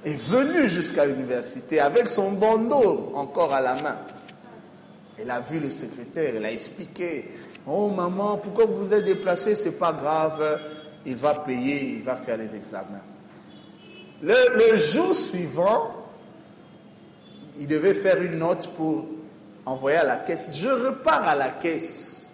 est 0.05 0.21
venue 0.21 0.69
jusqu'à 0.69 1.05
l'université 1.05 1.81
avec 1.81 2.09
son 2.09 2.33
bandeau 2.33 3.13
encore 3.15 3.53
à 3.53 3.61
la 3.61 3.75
main. 3.75 3.99
Elle 5.19 5.31
a 5.31 5.41
vu 5.41 5.61
le 5.61 5.71
secrétaire, 5.71 6.35
elle 6.37 6.45
a 6.45 6.53
expliqué, 6.53 7.31
oh 7.67 7.91
maman, 7.91 8.37
pourquoi 8.37 8.67
vous 8.67 8.87
vous 8.87 8.95
êtes 8.95 9.05
déplacé, 9.05 9.55
c'est 9.55 9.73
pas 9.73 9.93
grave, 9.93 10.61
il 11.05 11.17
va 11.17 11.35
payer, 11.35 11.97
il 11.97 12.03
va 12.03 12.17
faire 12.17 12.37
les 12.37 12.55
examens. 12.55 13.03
Le 14.23 14.77
jour 14.77 15.15
suivant, 15.15 15.95
il 17.59 17.67
devait 17.67 17.95
faire 17.95 18.23
une 18.23 18.39
note 18.39 18.69
pour 18.75 19.07
envoyé 19.69 19.99
à 19.99 20.05
la 20.05 20.17
caisse. 20.17 20.57
Je 20.57 20.69
repars 20.69 21.27
à 21.27 21.35
la 21.35 21.51
caisse 21.51 22.33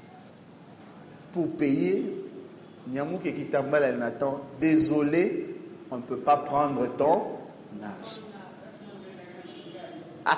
pour 1.33 1.51
payer. 1.57 2.21
Nyamouke 2.89 3.33
Kitambala 3.35 3.93
Nathan, 3.93 4.41
désolé, 4.61 5.57
on 5.91 5.97
ne 5.97 6.03
peut 6.03 6.19
pas 6.19 6.37
prendre 6.37 6.87
ton 6.97 7.23
âge. 7.83 8.21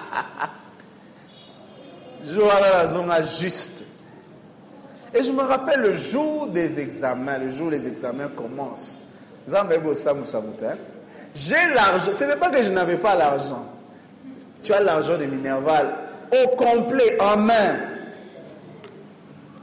Joala 2.24 3.22
juste. 3.22 3.84
Et 5.12 5.22
je 5.22 5.32
me 5.32 5.42
rappelle 5.42 5.80
le 5.80 5.94
jour 5.94 6.48
des 6.48 6.78
examens, 6.78 7.38
le 7.38 7.50
jour 7.50 7.66
où 7.66 7.70
les 7.70 7.86
examens 7.86 8.28
commencent. 8.28 9.02
Hein? 9.52 9.64
J'ai 11.34 11.54
l'argent. 11.74 12.12
Ce 12.14 12.24
n'est 12.24 12.36
pas 12.36 12.50
que 12.50 12.62
je 12.62 12.70
n'avais 12.70 12.96
pas 12.96 13.14
l'argent. 13.14 13.66
Tu 14.62 14.72
as 14.72 14.80
l'argent 14.80 15.16
de 15.16 15.26
Minerval 15.26 16.05
au 16.32 16.56
complet 16.56 17.20
en 17.20 17.36
main. 17.36 17.76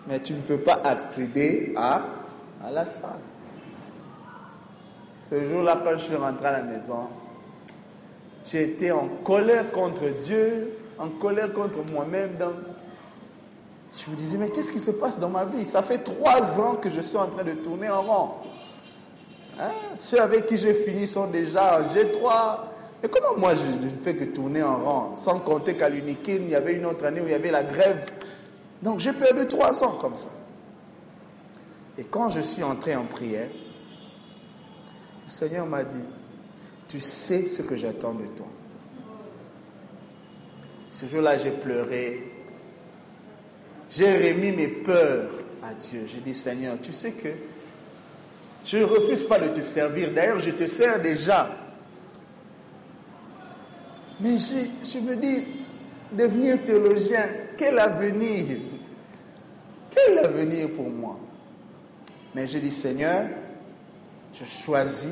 Mais 0.07 0.19
tu 0.19 0.33
ne 0.33 0.41
peux 0.41 0.59
pas 0.59 0.81
accéder 0.83 1.73
à, 1.77 2.01
à 2.65 2.71
la 2.71 2.85
salle. 2.85 3.11
Ce 5.29 5.43
jour-là, 5.43 5.81
quand 5.83 5.91
je 5.91 5.97
suis 6.03 6.15
rentré 6.15 6.47
à 6.47 6.51
la 6.51 6.63
maison, 6.63 7.07
été 8.53 8.91
en 8.91 9.07
colère 9.23 9.71
contre 9.71 10.09
Dieu, 10.09 10.77
en 10.99 11.09
colère 11.09 11.51
contre 11.53 11.79
moi-même. 11.91 12.31
Je 13.95 14.09
me 14.11 14.15
disais, 14.15 14.37
mais 14.37 14.49
qu'est-ce 14.49 14.71
qui 14.71 14.79
se 14.79 14.91
passe 14.91 15.19
dans 15.19 15.29
ma 15.29 15.45
vie? 15.45 15.65
Ça 15.65 15.81
fait 15.81 15.99
trois 15.99 16.59
ans 16.59 16.75
que 16.75 16.89
je 16.89 17.01
suis 17.01 17.17
en 17.17 17.27
train 17.27 17.43
de 17.43 17.53
tourner 17.53 17.89
en 17.89 18.01
rond. 18.01 18.29
Hein? 19.59 19.71
Ceux 19.97 20.19
avec 20.19 20.47
qui 20.47 20.57
j'ai 20.57 20.73
fini 20.73 21.07
sont 21.07 21.27
déjà 21.27 21.79
en 21.79 21.83
G3, 21.83 22.59
et 23.03 23.09
comment 23.09 23.37
moi 23.37 23.53
je 23.53 23.65
ne 23.65 23.89
fais 23.89 24.15
que 24.15 24.23
tourner 24.23 24.63
en 24.63 24.77
rang, 24.81 25.15
sans 25.17 25.39
compter 25.39 25.75
qu'à 25.75 25.89
l'Unikin, 25.89 26.37
il 26.45 26.49
y 26.49 26.55
avait 26.55 26.75
une 26.75 26.85
autre 26.85 27.05
année 27.05 27.19
où 27.19 27.25
il 27.25 27.31
y 27.31 27.35
avait 27.35 27.51
la 27.51 27.63
grève. 27.63 28.11
Donc 28.81 28.99
j'ai 28.99 29.11
perdu 29.11 29.45
trois 29.45 29.83
ans 29.83 29.97
comme 29.99 30.15
ça. 30.15 30.29
Et 31.97 32.05
quand 32.05 32.29
je 32.29 32.39
suis 32.39 32.63
entré 32.63 32.95
en 32.95 33.03
prière, 33.03 33.49
le 35.25 35.29
Seigneur 35.29 35.65
m'a 35.65 35.83
dit, 35.83 35.95
tu 36.87 36.99
sais 36.99 37.45
ce 37.45 37.61
que 37.61 37.75
j'attends 37.75 38.13
de 38.13 38.25
toi. 38.37 38.47
Ce 40.91 41.05
jour-là, 41.05 41.37
j'ai 41.37 41.51
pleuré. 41.51 42.31
J'ai 43.89 44.31
remis 44.31 44.51
mes 44.51 44.67
peurs 44.67 45.29
à 45.63 45.73
Dieu. 45.73 46.03
J'ai 46.05 46.19
dit, 46.19 46.35
Seigneur, 46.35 46.79
tu 46.81 46.93
sais 46.93 47.11
que 47.11 47.29
je 48.63 48.77
ne 48.77 48.83
refuse 48.83 49.23
pas 49.23 49.39
de 49.39 49.49
te 49.49 49.61
servir. 49.61 50.11
D'ailleurs, 50.13 50.39
je 50.39 50.51
te 50.51 50.67
sers 50.67 51.01
déjà. 51.01 51.62
Mais 54.23 54.37
je, 54.37 54.99
me 54.99 55.17
dis, 55.17 55.43
devenir 56.13 56.63
théologien, 56.63 57.27
quel 57.57 57.77
avenir? 57.77 58.57
Quel 59.91 60.17
avenir 60.17 60.71
pour 60.71 60.89
moi? 60.89 61.19
Mais 62.33 62.47
j'ai 62.47 62.61
dit, 62.61 62.71
Seigneur, 62.71 63.27
je 64.33 64.45
choisis 64.45 65.11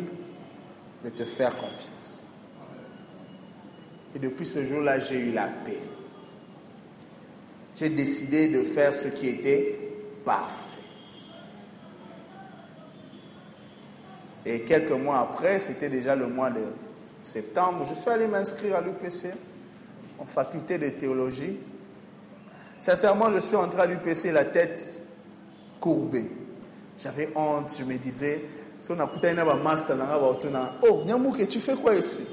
de 1.03 1.09
te 1.09 1.25
faire 1.25 1.53
confiance. 1.57 2.23
Et 4.15 4.19
depuis 4.19 4.45
ce 4.45 4.63
jour-là, 4.63 4.97
j'ai 4.99 5.19
eu 5.19 5.33
la 5.33 5.47
paix. 5.47 5.79
J'ai 7.75 7.89
décidé 7.89 8.47
de 8.47 8.63
faire 8.63 8.95
ce 8.95 9.09
qui 9.09 9.27
était 9.27 9.77
parfait. 10.23 10.79
Et 14.45 14.61
quelques 14.61 14.91
mois 14.91 15.19
après, 15.19 15.59
c'était 15.59 15.89
déjà 15.89 16.15
le 16.15 16.27
mois 16.27 16.49
de 16.49 16.63
septembre, 17.23 17.85
je 17.89 17.95
suis 17.95 18.09
allé 18.09 18.27
m'inscrire 18.27 18.75
à 18.75 18.81
l'UPC, 18.81 19.33
en 20.19 20.25
faculté 20.25 20.77
de 20.77 20.89
théologie. 20.89 21.59
Sincèrement, 22.79 23.31
je 23.31 23.39
suis 23.39 23.55
entré 23.55 23.81
à 23.81 23.85
l'UPC 23.85 24.31
la 24.31 24.45
tête 24.45 25.01
courbée. 25.79 26.31
J'avais 26.97 27.29
honte, 27.35 27.75
je 27.77 27.83
me 27.83 27.97
disais, 27.97 28.43
si 28.81 28.91
on 28.91 28.99
a 28.99 29.03
un 29.03 29.55
master, 29.55 29.97
oh, 30.83 31.03
Nyamouke, 31.05 31.47
tu 31.47 31.59
fais 31.59 31.75
quoi 31.75 31.95
ici? 31.95 32.23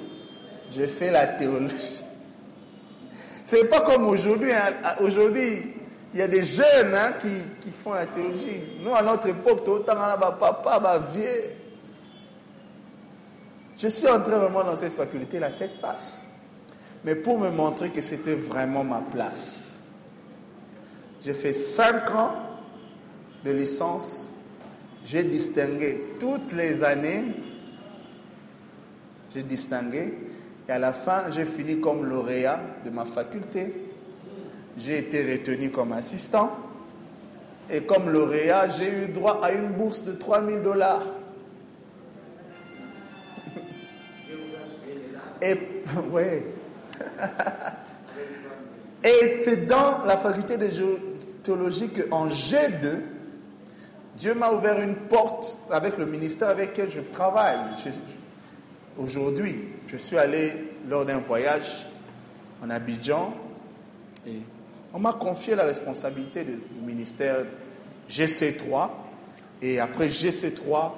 Je 0.71 0.85
fais 0.85 1.11
la 1.11 1.26
théologie. 1.26 2.04
Ce 3.45 3.57
n'est 3.57 3.64
pas 3.64 3.80
comme 3.80 4.07
aujourd'hui. 4.07 4.52
Hein. 4.52 4.73
Aujourd'hui, 5.00 5.75
il 6.12 6.21
y 6.21 6.23
a 6.23 6.28
des 6.28 6.42
jeunes 6.42 6.95
hein, 6.95 7.14
qui, 7.21 7.28
qui, 7.61 7.71
font 7.71 7.95
la 7.95 8.07
théologie. 8.07 8.61
Nous, 8.83 8.95
à 8.95 9.02
notre 9.02 9.28
époque, 9.28 9.64
tout 9.64 9.76
le 9.76 9.80
temps, 9.80 9.95
papa, 10.38 11.00
vieux. 11.14 11.50
Je 13.79 13.87
suis 13.87 14.09
entré 14.09 14.33
vraiment 14.33 14.65
dans 14.65 14.75
cette 14.75 14.95
faculté, 14.95 15.39
la 15.39 15.53
tête 15.53 15.81
passe. 15.81 16.27
Mais 17.05 17.15
pour 17.15 17.39
me 17.39 17.51
montrer 17.51 17.91
que 17.91 18.01
c'était 18.01 18.35
vraiment 18.35 18.83
ma 18.83 19.01
place, 19.01 19.81
j'ai 21.25 21.33
fait 21.33 21.53
cinq 21.53 22.11
ans 22.11 22.33
de 23.45 23.53
licence. 23.53 24.33
J'ai 25.05 25.23
distingué 25.23 26.17
toutes 26.19 26.53
les 26.53 26.83
années. 26.83 27.23
J'ai 29.33 29.45
distingué. 29.45 30.13
Et 30.69 30.73
à 30.73 30.79
la 30.81 30.93
fin, 30.93 31.31
j'ai 31.31 31.45
fini 31.45 31.81
comme 31.81 32.05
lauréat 32.05 32.61
de 32.85 32.91
ma 32.91 33.05
faculté. 33.05 33.73
J'ai 34.77 34.99
été 34.99 35.33
retenu 35.33 35.71
comme 35.71 35.93
assistant. 35.93 36.51
Et 37.71 37.83
comme 37.83 38.11
lauréat, 38.11 38.71
j'ai 38.71 39.05
eu 39.05 39.09
droit 39.09 39.41
à 39.43 39.53
une 39.53 39.69
bourse 39.69 40.05
de 40.05 40.13
3000 40.13 40.63
dollars. 40.63 41.03
Et, 45.42 45.54
ouais. 46.11 46.42
Et 49.04 49.40
c'est 49.42 49.66
dans 49.66 50.04
la 50.04 50.16
faculté 50.16 50.57
de 50.57 50.68
théologie 51.42 51.88
qu'en 51.88 52.28
G2, 52.28 53.00
Dieu 54.16 54.35
m'a 54.35 54.50
ouvert 54.50 54.80
une 54.80 54.97
porte 54.97 55.59
avec 55.71 55.99
le 55.99 56.07
ministère 56.07 56.49
avec 56.49 56.71
lequel 56.71 56.90
je 56.90 57.00
travaille. 57.00 57.59
Aujourd'hui, 58.99 59.57
je 59.87 59.97
suis 59.97 60.18
allé 60.18 60.52
lors 60.88 61.07
d'un 61.07 61.21
voyage 61.21 61.87
en 62.61 62.71
Abidjan 62.71 63.33
et 64.26 64.40
on 64.92 64.99
m'a 64.99 65.12
confié 65.12 65.54
la 65.54 65.64
responsabilité 65.64 66.45
du 66.45 66.59
ministère 66.85 67.45
GC3 68.11 68.88
et 69.62 69.78
après 69.78 70.09
GC3, 70.09 70.90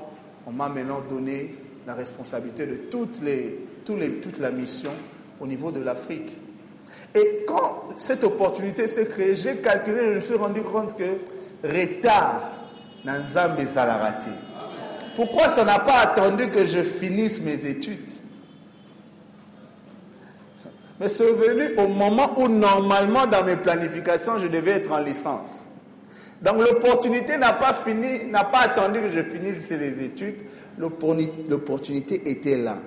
on 0.47 0.53
m'a 0.53 0.71
maintenant 0.71 1.03
donné 1.07 1.55
la 1.91 1.97
responsabilité 1.97 2.67
de 2.67 2.77
toutes 2.77 3.21
les 3.21 3.59
toute 4.23 4.39
la 4.39 4.53
mission 4.53 4.93
au 5.41 5.47
niveau 5.49 5.73
de 5.73 5.81
l'Afrique. 5.81 6.31
Et 7.13 7.45
quand 7.45 7.89
cette 7.97 8.23
opportunité 8.23 8.87
s'est 8.87 9.07
créée, 9.07 9.35
j'ai 9.35 9.57
calculé, 9.57 9.99
je 10.05 10.11
me 10.11 10.21
suis 10.21 10.37
rendu 10.37 10.63
compte 10.63 10.97
que 10.97 11.19
retard 11.65 12.53
dans 13.05 13.27
Zambé 13.27 13.65
raté. 13.75 14.31
Pourquoi 15.17 15.49
ça 15.49 15.65
n'a 15.65 15.81
pas 15.81 15.99
attendu 15.99 16.49
que 16.51 16.65
je 16.65 16.85
finisse 16.85 17.41
mes 17.41 17.67
études? 17.67 18.11
Mais 21.01 21.09
c'est 21.09 21.33
venu 21.33 21.75
au 21.77 21.89
moment 21.89 22.39
où 22.39 22.47
normalement 22.47 23.27
dans 23.27 23.43
mes 23.43 23.57
planifications, 23.57 24.39
je 24.39 24.47
devais 24.47 24.73
être 24.73 24.93
en 24.93 25.01
licence. 25.01 25.67
Donc 26.43 26.67
l'opportunité 26.67 27.37
n'a 27.37 27.53
pas 27.53 27.75
fini, 27.75 28.25
n'a 28.31 28.45
pas 28.45 28.61
attendu 28.61 29.01
que 29.01 29.11
je 29.11 29.23
finisse 29.23 29.71
les 29.71 30.03
études. 30.05 30.43
L'opportunité 30.79 32.23
était 32.31 32.57
là. 32.57 32.79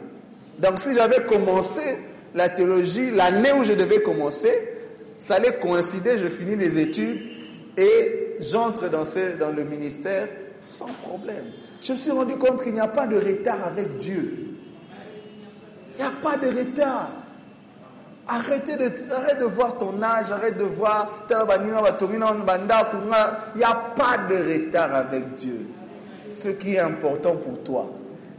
Donc 0.60 0.80
si 0.80 0.94
j'avais 0.94 1.24
commencé 1.26 1.82
la 2.34 2.50
théologie 2.50 3.12
l'année 3.12 3.52
où 3.54 3.64
je 3.64 3.74
devais 3.74 4.02
commencer, 4.02 4.70
ça 5.20 5.36
allait 5.36 5.58
coïncider, 5.58 6.18
je 6.18 6.28
finis 6.28 6.56
les 6.56 6.80
études 6.80 7.30
et 7.78 8.38
j'entre 8.40 8.90
dans, 8.90 9.04
dans 9.40 9.56
le 9.56 9.64
ministère 9.64 10.28
sans 10.62 10.90
problème. 11.04 11.46
Je 11.82 11.92
me 11.92 11.98
suis 11.98 12.12
rendu 12.12 12.38
compte 12.38 12.64
qu'il 12.64 12.74
n'y 12.74 12.80
a 12.80 12.88
pas 12.88 13.06
de 13.06 13.18
retard 13.18 13.64
avec 13.66 13.98
Dieu. 13.98 14.48
Il 15.96 16.02
n'y 16.02 16.08
a 16.08 16.12
pas 16.22 16.38
de 16.38 16.48
retard. 16.48 17.12
Arrêtez 18.28 18.78
de, 18.78 18.92
arrête 19.14 19.40
de 19.40 19.46
voir 19.46 19.78
ton 19.78 20.02
âge, 20.02 20.32
arrête 20.32 20.58
de 20.58 20.64
voir. 20.64 21.10
Il 21.30 21.36
n'y 23.58 23.64
a 23.64 23.76
pas 23.96 24.18
de 24.18 24.36
retard 24.36 24.94
avec 24.94 25.34
Dieu. 25.34 25.68
Ce 26.32 26.50
qui 26.50 26.76
est 26.76 26.80
important 26.80 27.36
pour 27.36 27.62
toi, 27.64 27.92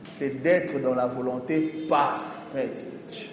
c'est 0.03 0.43
d'être 0.43 0.81
dans 0.81 0.95
la 0.95 1.07
volonté 1.07 1.87
parfaite 1.89 2.89
de 2.91 3.13
Dieu. 3.13 3.29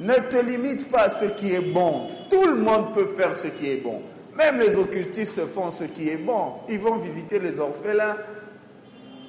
Ne 0.00 0.14
te 0.28 0.44
limite 0.44 0.90
pas 0.90 1.04
à 1.04 1.08
ce 1.08 1.26
qui 1.26 1.54
est 1.54 1.72
bon. 1.72 2.08
Tout 2.28 2.46
le 2.46 2.56
monde 2.56 2.92
peut 2.92 3.06
faire 3.06 3.34
ce 3.34 3.48
qui 3.48 3.70
est 3.70 3.76
bon. 3.76 4.02
Même 4.36 4.58
les 4.58 4.76
occultistes 4.76 5.46
font 5.46 5.70
ce 5.70 5.84
qui 5.84 6.08
est 6.08 6.18
bon. 6.18 6.54
Ils 6.68 6.78
vont 6.78 6.96
visiter 6.96 7.38
les 7.38 7.60
orphelins, 7.60 8.16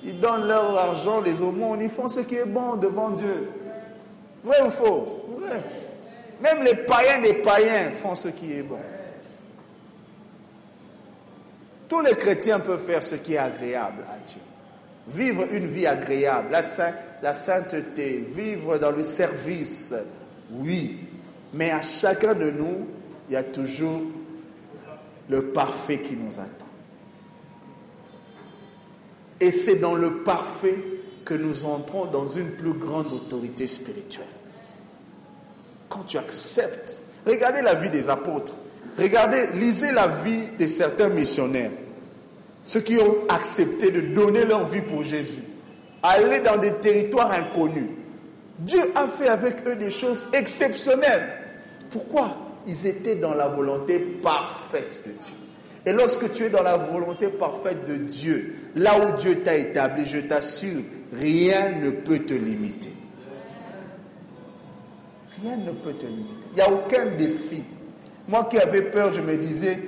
ils 0.04 0.20
donnent 0.20 0.48
leur 0.48 0.78
argent, 0.78 1.22
les 1.22 1.42
aumônes, 1.42 1.82
ils 1.82 1.90
font 1.90 2.08
ce 2.08 2.22
qui 2.22 2.36
est 2.36 2.46
bon 2.46 2.76
devant 2.76 3.12
Dieu. 3.12 3.50
Vrai 4.44 4.62
ou 4.66 4.70
faux? 4.70 5.15
Même 6.42 6.64
les 6.64 6.76
païens 6.76 7.22
des 7.22 7.34
païens 7.34 7.92
font 7.92 8.16
ce 8.16 8.28
qui 8.30 8.54
est 8.54 8.64
bon. 8.64 8.80
Tous 11.88 12.02
les 12.02 12.16
chrétiens 12.16 12.60
peuvent 12.60 12.84
faire 12.84 13.04
ce 13.04 13.16
qui 13.16 13.34
est 13.34 13.40
agréable 13.40 14.04
à 14.10 14.18
Dieu. 14.26 14.42
Vivre 15.08 15.46
une 15.52 15.68
vie 15.68 15.86
agréable, 15.86 16.50
la, 17.22 17.34
sainteté, 17.34 18.18
vivre 18.28 18.80
dans 18.80 18.92
le 18.92 19.04
service, 19.04 19.94
oui. 20.52 20.98
Mais 21.54 21.70
à 21.72 21.82
chacun 21.82 22.34
de 22.34 22.50
nous, 22.50 22.88
il 23.30 23.34
y 23.34 23.38
a 23.38 23.44
toujours 23.44 24.02
le 25.30 25.52
parfait 25.52 26.00
qui 26.00 26.16
nous 26.16 26.34
attend. 26.34 26.66
Et 29.40 29.52
c'est 29.52 29.76
dans 29.76 29.96
le 29.96 30.24
parfait 30.24 30.78
que 31.24 31.34
nous 31.34 31.66
entrons 31.66 32.06
dans 32.06 32.28
une 32.28 32.52
plus 32.52 32.74
grande 32.74 33.12
autorité 33.14 33.68
spirituelle. 33.68 34.26
Quand 35.96 36.04
tu 36.04 36.18
acceptes, 36.18 37.06
regardez 37.26 37.62
la 37.62 37.74
vie 37.74 37.90
des 37.90 38.10
apôtres, 38.10 38.54
regardez, 39.00 39.48
lisez 39.54 39.94
la 39.94 40.08
vie 40.08 40.50
de 40.60 40.68
certains 40.68 41.08
missionnaires 41.08 41.72
ceux 42.66 42.82
qui 42.82 42.98
ont 42.98 43.18
accepté 43.30 43.92
de 43.92 44.02
donner 44.02 44.44
leur 44.44 44.68
vie 44.68 44.82
pour 44.82 45.04
Jésus, 45.04 45.44
aller 46.02 46.40
dans 46.40 46.58
des 46.58 46.74
territoires 46.74 47.32
inconnus. 47.32 47.90
Dieu 48.60 48.82
a 48.96 49.08
fait 49.08 49.30
avec 49.30 49.68
eux 49.68 49.76
des 49.76 49.92
choses 49.92 50.28
exceptionnelles. 50.34 51.30
Pourquoi? 51.92 52.36
Ils 52.68 52.88
étaient 52.88 53.16
dans 53.16 53.36
la 53.36 53.48
volonté 53.48 54.00
parfaite 54.00 55.02
de 55.06 55.12
Dieu. 55.12 55.36
Et 55.86 55.94
lorsque 55.94 56.32
tu 56.32 56.46
es 56.46 56.50
dans 56.50 56.64
la 56.64 56.78
volonté 56.78 57.28
parfaite 57.28 57.86
de 57.86 57.98
Dieu, 57.98 58.56
là 58.76 58.94
où 59.00 59.16
Dieu 59.16 59.42
t'a 59.44 59.56
établi, 59.56 60.06
je 60.06 60.18
t'assure, 60.18 60.82
rien 61.14 61.70
ne 61.80 61.92
peut 61.92 62.20
te 62.20 62.34
limiter. 62.34 62.95
Rien 65.46 65.58
ne 65.58 65.72
peut 65.72 65.94
te 65.94 66.08
limiter. 66.08 66.48
Il 66.52 66.56
n'y 66.56 66.62
a 66.62 66.72
aucun 66.72 67.06
défi. 67.18 67.64
Moi 68.28 68.46
qui 68.46 68.58
avais 68.58 68.82
peur, 68.82 69.14
je 69.14 69.22
me 69.22 69.38
disais, 69.38 69.80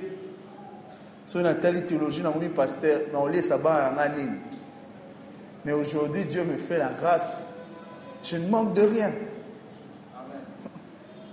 sur 1.26 1.42
la 1.42 1.54
théologie, 1.54 2.22
dans 2.22 2.32
mon 2.32 2.48
pasteur, 2.50 3.00
Mais 5.64 5.72
aujourd'hui, 5.72 6.24
Dieu 6.26 6.44
me 6.44 6.56
fait 6.56 6.78
la 6.78 6.90
grâce. 6.90 7.42
Je 8.22 8.36
ne 8.36 8.48
manque 8.48 8.74
de 8.74 8.82
rien. 8.82 9.12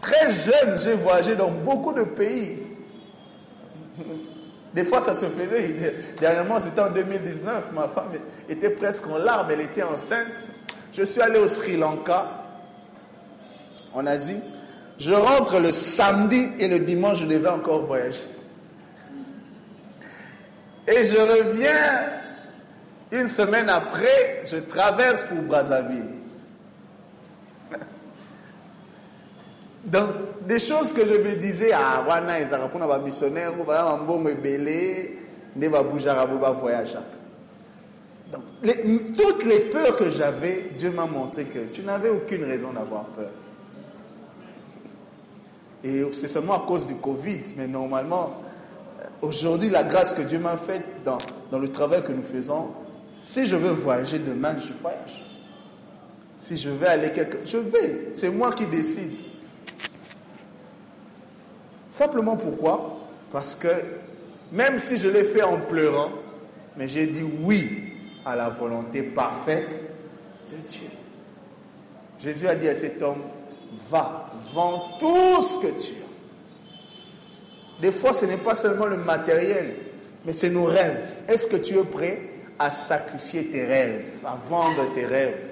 Très 0.01 0.31
jeune, 0.31 0.79
j'ai 0.79 0.93
voyagé 0.93 1.35
dans 1.35 1.51
beaucoup 1.51 1.93
de 1.93 2.03
pays. 2.03 2.63
Des 4.73 4.83
fois, 4.83 5.01
ça 5.01 5.15
se 5.15 5.25
faisait. 5.25 5.95
Dernièrement, 6.19 6.59
c'était 6.59 6.81
en 6.81 6.89
2019. 6.89 7.71
Ma 7.73 7.87
femme 7.87 8.09
était 8.49 8.71
presque 8.71 9.07
en 9.07 9.17
larmes. 9.19 9.49
Elle 9.51 9.61
était 9.61 9.83
enceinte. 9.83 10.49
Je 10.91 11.03
suis 11.03 11.21
allé 11.21 11.39
au 11.39 11.47
Sri 11.47 11.77
Lanka, 11.77 12.44
en 13.95 14.05
Asie. 14.05 14.41
Je 14.97 15.13
rentre 15.13 15.59
le 15.59 15.71
samedi 15.71 16.51
et 16.59 16.67
le 16.67 16.79
dimanche, 16.79 17.19
je 17.19 17.25
devais 17.25 17.49
encore 17.49 17.81
voyager. 17.85 18.25
Et 20.87 21.03
je 21.03 21.17
reviens 21.17 22.11
une 23.11 23.27
semaine 23.27 23.69
après, 23.69 24.43
je 24.45 24.57
traverse 24.57 25.23
pour 25.25 25.41
Brazzaville. 25.41 26.05
Donc, 29.85 30.09
des 30.47 30.59
choses 30.59 30.93
que 30.93 31.05
je 31.05 31.15
me 31.15 31.35
disais, 31.35 31.71
ah, 31.73 32.03
wana 32.07 32.39
ezaka 32.39 32.67
mpona 32.67 32.87
bamissionnaire 32.87 33.59
ou 33.59 33.63
baya 33.63 33.97
mbongo 33.97 34.29
ebele 34.29 35.09
nde 35.55 35.69
babougeaka 35.69 36.25
bo 36.25 36.37
bavoyage 36.37 36.97
donc 38.31 38.43
les, 38.63 39.03
toutes 39.05 39.45
les 39.45 39.61
peurs 39.61 39.95
que 39.97 40.09
j'avais 40.09 40.71
dieu 40.75 40.91
m'a 40.91 41.05
montré 41.05 41.45
que 41.45 41.59
tu 41.71 41.81
n'avais 41.83 42.09
aucune 42.09 42.43
raison 42.43 42.71
d'avoir 42.73 43.05
peur 43.05 43.31
Et 45.85 46.03
c'est 46.13 46.27
seulement 46.27 46.55
à 46.55 46.65
cause 46.65 46.87
du 46.87 46.95
Covid, 46.95 47.41
mais 47.57 47.67
normalement, 47.67 48.31
aujourd'hui, 49.21 49.69
la 49.69 49.83
grâce 49.83 50.15
que 50.15 50.23
Dieu 50.23 50.39
m'a 50.39 50.57
faite 50.57 50.83
dans, 51.05 51.19
le 51.59 51.67
travail 51.67 52.01
que 52.01 52.11
nous 52.11 52.23
faisons, 52.23 52.69
si 53.15 53.45
je 53.45 53.55
veux 53.55 53.69
voyager 53.69 54.17
demain, 54.17 54.57
je 54.57 54.73
voyage. 54.73 55.23
Si 56.37 56.57
je 56.57 56.71
vais 56.71 56.87
aller 56.87 57.11
quelque... 57.11 57.37
Je 57.45 57.57
vais. 57.57 58.09
C'est 58.15 58.31
moi 58.31 58.51
qui 58.51 58.65
décide. 58.65 59.17
Simplement 61.87 62.35
pourquoi? 62.35 62.97
Parce 63.31 63.53
que 63.53 63.69
même 64.51 64.79
si 64.79 64.97
je 64.97 65.07
l'ai 65.07 65.23
fait 65.23 65.43
en 65.43 65.59
pleurant, 65.61 66.09
mais 66.77 66.87
j'ai 66.87 67.05
dit 67.05 67.23
oui 67.41 67.93
à 68.25 68.35
la 68.35 68.49
volonté 68.49 69.03
parfaite 69.03 69.83
de 70.49 70.55
Dieu. 70.67 70.87
Jésus 72.19 72.47
a 72.47 72.55
dit 72.55 72.67
à 72.67 72.75
cet 72.75 73.01
homme, 73.03 73.21
va, 73.89 74.31
vends 74.53 74.97
tout 74.99 75.41
ce 75.41 75.57
que 75.57 75.71
tu 75.71 75.93
as. 75.93 77.81
Des 77.81 77.91
fois, 77.91 78.13
ce 78.13 78.25
n'est 78.25 78.37
pas 78.37 78.55
seulement 78.55 78.85
le 78.85 78.97
matériel, 78.97 79.75
mais 80.25 80.33
c'est 80.33 80.49
nos 80.49 80.65
rêves. 80.65 81.23
Est-ce 81.27 81.47
que 81.47 81.57
tu 81.57 81.77
es 81.77 81.83
prêt 81.83 82.21
à 82.57 82.71
sacrifier 82.71 83.49
tes 83.49 83.65
rêves, 83.65 84.23
à 84.25 84.35
vendre 84.35 84.91
tes 84.93 85.05
rêves 85.05 85.43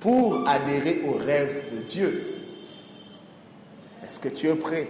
pour 0.00 0.48
adhérer 0.48 1.02
aux 1.06 1.16
rêves 1.16 1.74
de 1.74 1.82
Dieu? 1.82 2.34
Est-ce 4.02 4.18
que 4.18 4.28
tu 4.28 4.48
es 4.48 4.54
prêt 4.56 4.88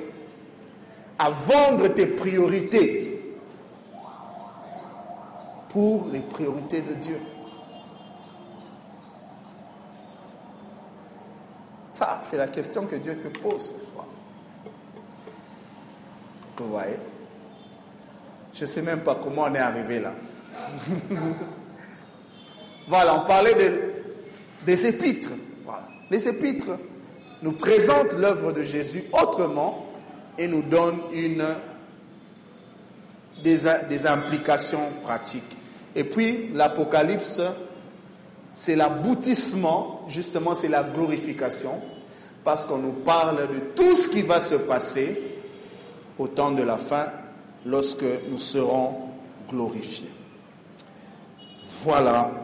à 1.18 1.30
vendre 1.30 1.88
tes 1.88 2.06
priorités 2.06 3.36
pour 5.68 6.08
les 6.10 6.20
priorités 6.20 6.80
de 6.80 6.94
Dieu? 6.94 7.20
C'est 12.22 12.36
la 12.36 12.48
question 12.48 12.86
que 12.86 12.96
Dieu 12.96 13.18
te 13.18 13.28
pose 13.28 13.74
ce 13.76 13.86
soir. 13.86 14.06
Vous 16.56 16.68
voyez? 16.68 16.96
Je 18.52 18.62
ne 18.62 18.66
sais 18.66 18.82
même 18.82 19.00
pas 19.00 19.18
comment 19.22 19.44
on 19.44 19.54
est 19.54 19.58
arrivé 19.58 20.00
là. 20.00 20.12
voilà, 22.88 23.22
on 23.22 23.26
parlait 23.26 23.54
des 24.66 24.86
épîtres. 24.86 25.32
Les 26.10 26.28
épîtres 26.28 26.78
nous 27.42 27.52
présentent 27.52 28.14
l'œuvre 28.14 28.52
de 28.52 28.62
Jésus 28.62 29.04
autrement 29.12 29.86
et 30.36 30.46
nous 30.46 30.62
donnent 30.62 31.00
une, 31.12 31.44
des, 33.42 33.60
des 33.88 34.06
implications 34.06 34.90
pratiques. 35.02 35.56
Et 35.94 36.04
puis 36.04 36.50
l'Apocalypse, 36.52 37.40
c'est 38.54 38.76
l'aboutissement, 38.76 40.02
justement, 40.08 40.54
c'est 40.54 40.68
la 40.68 40.82
glorification, 40.82 41.80
parce 42.44 42.66
qu'on 42.66 42.78
nous 42.78 42.92
parle 42.92 43.48
de 43.48 43.58
tout 43.74 43.96
ce 43.96 44.08
qui 44.08 44.22
va 44.22 44.40
se 44.40 44.54
passer 44.54 45.20
au 46.18 46.28
temps 46.28 46.50
de 46.50 46.62
la 46.62 46.78
fin, 46.78 47.06
lorsque 47.64 48.04
nous 48.30 48.38
serons 48.38 48.94
glorifiés. 49.48 50.10
Voilà 51.84 52.39